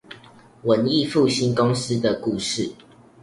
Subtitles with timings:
[0.63, 2.73] 文藝復興公司的故事